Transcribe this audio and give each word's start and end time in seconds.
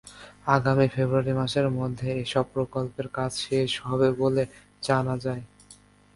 আগামী 0.47 0.87
ফেব্রুয়ারি 0.93 1.33
মাসের 1.39 1.67
মধ্যে 1.79 2.09
এসব 2.23 2.45
প্রকল্পের 2.55 3.07
কাজ 3.17 3.31
শেষ 3.45 3.71
হবে 3.87 4.07
বলে 4.21 4.43
জানা 4.83 5.15
যায়। 5.25 5.43